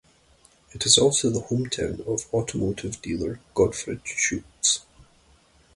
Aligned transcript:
It 0.71 0.87
is 0.87 0.97
also 0.97 1.29
the 1.29 1.41
hometown 1.43 1.99
of 2.07 2.25
automotive 2.33 3.03
dealer 3.03 3.39
Gottfried 3.53 4.01
Schultz. 4.03 4.83